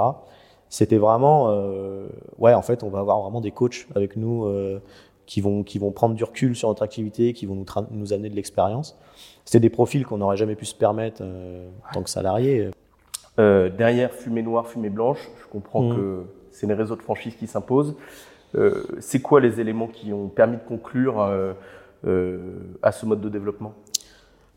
[0.69, 4.79] C'était vraiment, euh, ouais, en fait, on va avoir vraiment des coachs avec nous euh,
[5.25, 8.29] qui, vont, qui vont prendre du recul sur notre activité, qui vont nous, nous amener
[8.29, 8.97] de l'expérience.
[9.45, 12.69] C'était des profils qu'on n'aurait jamais pu se permettre euh, en tant que salarié.
[13.39, 15.95] Euh, derrière fumée noire, fumée blanche, je comprends Mhm.
[15.95, 17.95] que c'est les réseaux de franchise qui s'imposent.
[18.55, 21.53] Euh, c'est quoi les éléments qui ont permis de conclure euh,
[22.81, 23.73] à ce mode de développement?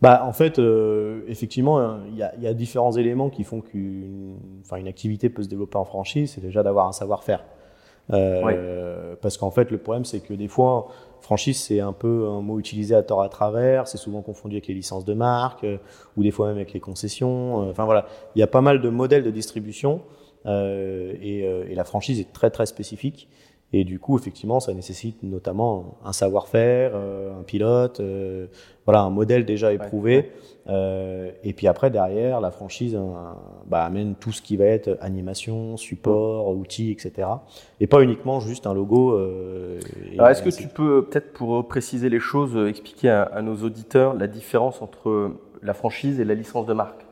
[0.02, 3.60] Bah, en fait, euh, effectivement, il y, a, il y a différents éléments qui font
[3.60, 6.32] qu'une enfin, une activité peut se développer en franchise.
[6.34, 7.44] C'est déjà d'avoir un savoir-faire.
[8.12, 10.88] Euh, Parce qu'en fait, le problème, c'est que des fois,
[11.20, 13.86] franchise, c'est un peu un mot utilisé à tort à travers.
[13.86, 15.78] C'est souvent confondu avec les licences de marque euh,
[16.16, 17.62] ou des fois même avec les concessions.
[17.62, 20.00] Euh, Enfin voilà, il y a pas mal de modèles de distribution
[20.46, 23.28] euh, et, euh, et la franchise est très très spécifique.
[23.74, 28.46] Et du coup, effectivement, ça nécessite notamment un savoir-faire, euh, un pilote, euh,
[28.84, 30.30] voilà, un modèle déjà éprouvé.
[30.68, 34.98] Euh, et puis après, derrière, la franchise un- bah, amène tout ce qui va être
[35.00, 37.28] animation, support, outils, etc.
[37.80, 39.16] Et pas uniquement juste un logo.
[40.18, 44.12] Alors, est-ce que tu peux, peut-être pour préciser les choses, expliquer à, à nos auditeurs
[44.14, 45.30] la différence entre
[45.62, 47.06] la franchise et la licence de marque?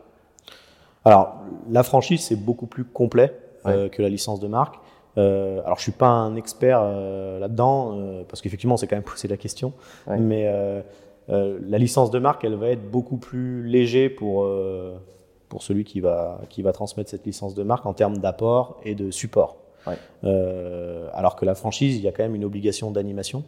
[1.07, 1.37] Alors,
[1.71, 3.33] la franchise, c'est beaucoup plus complet
[3.67, 4.77] euh, que la licence de marque.
[5.19, 9.03] Euh, alors, je suis pas un expert euh, là-dedans, euh, parce qu'effectivement, c'est quand même
[9.11, 9.73] posé la question.
[10.07, 10.19] Ouais.
[10.19, 10.51] Mais
[11.29, 14.49] la licence de marque, elle va être beaucoup plus léger pour,
[15.49, 18.97] pour celui qui va, qui va transmettre cette licence de marque en termes d'apport et
[18.97, 19.59] de support.
[19.87, 19.97] Ouais.
[21.15, 23.45] Alors que la franchise, il y a quand même une obligation d'animation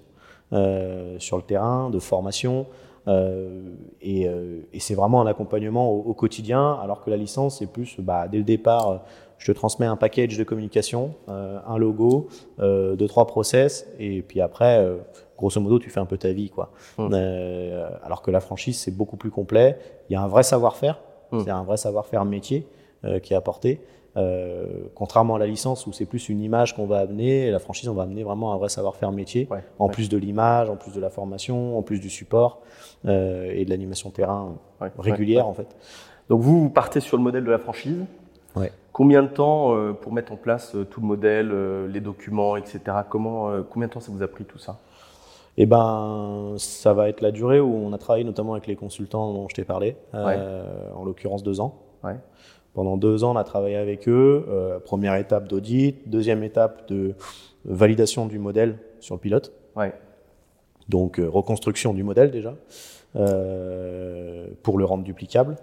[1.19, 2.67] sur le terrain, de formation.
[3.09, 7.59] euh, et euh, et c'est vraiment un accompagnement au, au quotidien, alors que la licence,
[7.59, 9.03] c'est plus bah, dès le départ,
[9.43, 12.29] je te transmets un package de communication, euh, un logo,
[12.61, 14.99] euh, deux, trois process, et puis après, euh,
[15.37, 16.49] grosso modo, tu fais un peu ta vie.
[16.49, 16.71] Quoi.
[16.97, 17.09] Mm.
[17.13, 19.79] Euh, alors que la franchise, c'est beaucoup plus complet.
[20.09, 21.01] Il y a un vrai savoir-faire,
[21.33, 21.41] Mm.
[21.45, 22.67] c'est un vrai savoir-faire métier
[23.25, 23.81] qui est apporté.
[24.95, 27.95] Contrairement à la licence où c'est plus une image qu'on va amener, la franchise on
[27.95, 29.93] va amener vraiment un vrai savoir-faire métier, Ouais, en ouais.
[29.93, 32.61] plus de l'image, en plus de la formation, en plus du support
[33.05, 35.67] et de l'animation terrain Ouais, régulière en fait.
[36.29, 38.05] Donc vous, vous partez sur le modèle de la franchise.
[38.93, 42.57] Combien de temps euh, pour mettre en place euh, tout le modèle, euh, les documents,
[42.57, 42.81] etc.
[43.09, 44.79] Comment, combien de temps ça vous a pris tout ça?
[45.57, 49.33] Et ben ça va être la durée où on a travaillé notamment avec les consultants
[49.33, 51.75] dont je t'ai parlé, euh, en l'occurrence deux ans.
[52.03, 52.17] Ouais.
[52.73, 54.47] Pendant deux ans, on a travaillé avec eux.
[54.49, 57.15] Euh, première étape d'audit, deuxième étape de
[57.67, 59.53] validation du modèle sur le pilote.
[59.75, 59.95] Ouais.
[60.91, 62.55] donc euh, reconstruction du modèle déjà,
[63.15, 65.57] pour le rendre duplicable,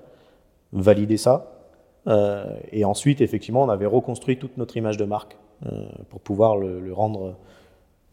[0.71, 1.58] valider ça,
[2.07, 6.79] et ensuite effectivement on avait reconstruit toute notre image de marque euh, pour pouvoir le,
[6.79, 7.35] le rendre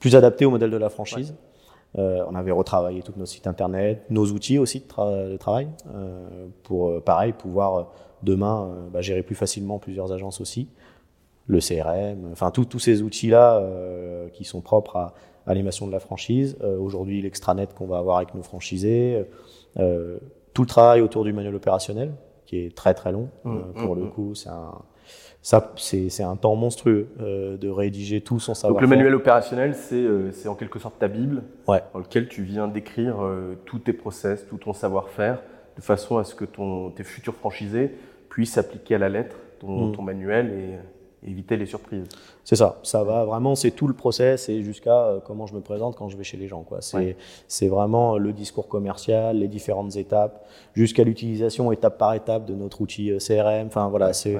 [0.00, 1.34] plus adapté au modèle de la franchise.
[1.98, 5.68] Euh, on avait retravaillé tous nos sites internet, nos outils aussi de, tra- de travail,
[5.94, 10.68] euh, pour euh, pareil pouvoir demain bah, gérer plus facilement plusieurs agences aussi,
[11.46, 13.62] le CRM, enfin tous ces outils-là
[14.32, 15.14] qui sont propres à,
[15.46, 16.56] l'animation de la franchise.
[16.80, 19.24] Aujourd'hui, l'extranet qu'on va avoir avec nos franchisés,
[19.76, 22.12] tout le travail autour du manuel opérationnel,
[22.46, 23.28] qui est très très long.
[23.44, 24.10] Mmh, pour mmh, le mmh.
[24.10, 24.72] coup, c'est un
[25.46, 28.74] ça, c'est un temps monstrueux euh, de rédiger tout son savoir.
[28.74, 32.66] Donc le manuel opérationnel, c'est euh, en quelque sorte ta Bible, dans lequel tu viens
[32.66, 35.40] décrire euh, tous tes process, tout ton savoir-faire,
[35.76, 37.92] de façon à ce que ton, tes futurs franchisés
[38.28, 39.92] puissent appliquer à la lettre ton, mmh.
[39.92, 40.78] ton manuel et
[41.24, 42.04] éviter les surprises.
[42.44, 45.60] C'est ça, ça va vraiment, c'est tout le process et jusqu'à euh, comment je me
[45.60, 46.62] présente quand je vais chez les gens.
[46.62, 46.80] Quoi.
[46.80, 47.16] C'est,
[47.48, 52.80] c'est vraiment le discours commercial, les différentes étapes, jusqu'à l'utilisation étape par étape de notre
[52.80, 53.66] outil euh, CRM.
[53.66, 54.38] Enfin voilà, c'est,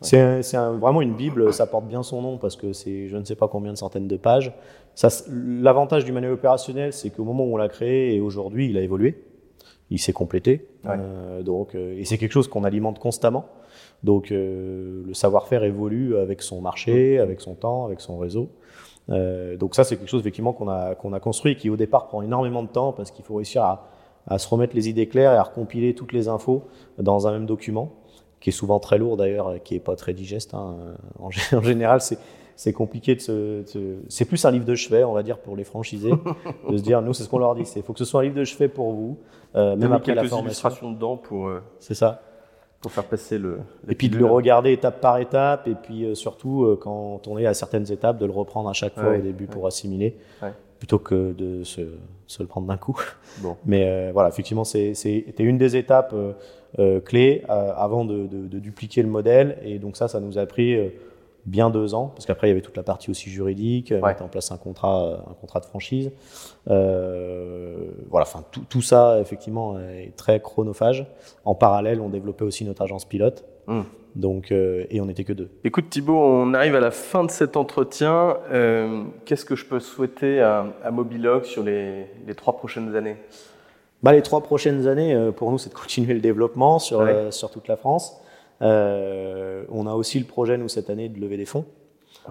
[0.00, 3.24] c'est, c'est vraiment une bible, ça porte bien son nom parce que c'est je ne
[3.24, 4.52] sais pas combien de centaines de pages.
[4.94, 8.76] Ça, l'avantage du manuel opérationnel, c'est qu'au moment où on l'a créé et aujourd'hui, il
[8.76, 9.22] a évolué,
[9.90, 10.68] il s'est complété.
[10.86, 13.46] Euh, donc, et c'est quelque chose qu'on alimente constamment.
[14.04, 18.48] Donc euh, le savoir-faire évolue avec son marché, avec son temps, avec son réseau.
[19.10, 21.76] Euh, donc ça, c'est quelque chose effectivement qu'on a, qu'on a construit et qui au
[21.76, 23.88] départ prend énormément de temps parce qu'il faut réussir à,
[24.26, 26.62] à, se remettre les idées claires et à recompiler toutes les infos
[26.98, 27.90] dans un même document,
[28.40, 30.54] qui est souvent très lourd d'ailleurs, qui est pas très digeste.
[30.54, 30.76] Hein.
[31.20, 32.18] En, en, général, c'est
[32.54, 33.62] c'est compliqué de se,
[34.08, 36.10] c'est plus un livre de chevet, on va dire, pour les franchisés,
[36.68, 38.24] de se dire, nous, c'est ce qu'on leur dit, c'est faut que ce soit un
[38.24, 39.16] livre de chevet pour vous,
[39.54, 40.44] euh, même après la formation.
[40.44, 41.52] illustrations dedans pour.
[41.78, 42.20] C'est ça
[42.80, 43.58] pour faire passer le.
[43.88, 47.38] Et puis de le regarder étape par étape, et puis euh, surtout euh, quand on
[47.38, 50.16] est à certaines étapes, de le reprendre à chaque fois au début pour assimiler,
[50.78, 51.80] plutôt que de se,
[52.26, 53.00] se le prendre d'un coup.
[53.38, 53.56] Bon.
[53.66, 56.14] Mais euh, voilà, effectivement, c'était une des étapes
[57.04, 60.76] clés avant de, de, de, dupliquer le modèle, et donc ça, ça nous a pris
[61.46, 64.28] bien deux ans, parce qu'après il y avait toute la partie aussi juridique, mettre en
[64.28, 66.10] place un contrat, un contrat de franchise.
[66.70, 71.06] Euh, voilà, enfin tout, tout, ça effectivement est très chronophage.
[71.44, 73.44] En parallèle, on développait aussi notre agence pilote.
[73.66, 73.82] Hmm.
[74.14, 75.50] Donc, euh, et on n'était que deux.
[75.64, 78.38] Écoute Thibaut, on arrive à la fin de cet entretien.
[78.50, 83.16] Euh, qu'est-ce que je peux souhaiter à, à Mobilog sur les, les, trois prochaines années?
[84.02, 87.68] Bah, Les trois prochaines années, pour nous, c'est de continuer le développement sur, sur toute
[87.68, 88.20] la France.
[88.62, 91.64] Euh, on a aussi le projet, nous, cette année, de lever des fonds.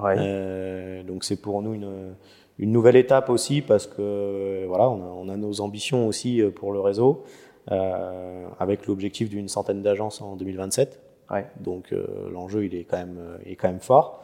[0.05, 2.15] Euh, donc c'est pour nous une,
[2.59, 6.51] une, nouvelle étape aussi parce que voilà, on a, on a nos ambitions aussi euh,
[6.51, 7.23] pour le réseau
[7.71, 11.01] euh, avec l'objectif d'une centaine d'agences en 2027.
[11.31, 11.45] Ouais.
[11.59, 11.93] Donc
[12.31, 14.23] l'enjeu il est quand même il est quand même fort.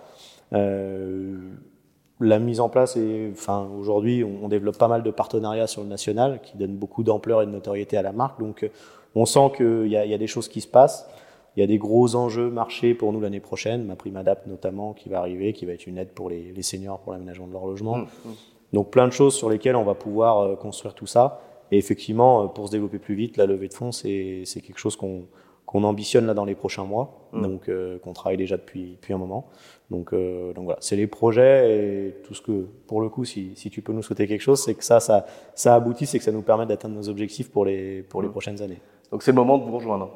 [2.20, 5.82] La mise en place est, enfin aujourd'hui on, on, développe pas mal de partenariats sur
[5.82, 8.40] le national qui donnent beaucoup d'ampleur et de notoriété à la marque.
[8.40, 8.70] Donc
[9.16, 11.10] on sent qu'il y a des choses qui se passent.
[11.56, 14.94] Il y a des gros enjeux marchés pour nous l'année prochaine, ma prime adapt notamment
[14.94, 17.54] qui va arriver, qui va être une aide pour les, les seniors pour l'aménagement de
[17.54, 17.98] leur logement.
[17.98, 18.32] Mmh, mmh.
[18.74, 21.42] Donc plein de choses sur lesquelles on va pouvoir euh, construire tout ça.
[21.72, 24.96] Et effectivement, euh, pour se développer plus vite, la levée de fonds, c'est quelque chose
[24.96, 25.26] qu'on
[25.66, 27.42] qu'on ambitionne là dans les prochains mois, mmh.
[27.42, 29.48] donc euh, qu'on travaille déjà depuis, depuis un moment.
[29.90, 33.54] Donc, euh, donc voilà, c'est les projets et tout ce que, pour le coup, si,
[33.56, 36.24] si tu peux nous souhaiter quelque chose, c'est que ça, ça, ça aboutit, c'est que
[36.24, 38.82] ça nous permet d'atteindre nos objectifs pour les, pour les prochaines années.
[39.10, 40.12] Donc c'est le moment de vous rejoindre.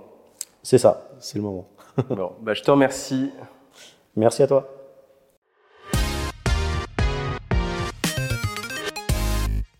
[0.69, 1.69] C'est ça, c'est le moment.
[2.09, 3.31] bon, bah, je te remercie.
[4.17, 4.69] Merci à toi.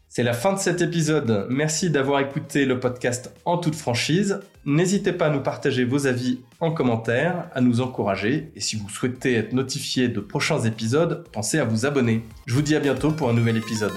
[0.07, 1.47] C'est la fin de cet épisode.
[1.49, 4.39] Merci d'avoir écouté le podcast en toute franchise.
[4.63, 8.49] N'hésitez pas à nous partager vos avis en commentaire, à nous encourager.
[8.55, 12.23] Et si vous souhaitez être notifié de prochains épisodes, pensez à vous abonner.
[12.45, 13.91] Je vous dis à bientôt pour un nouvel épisode.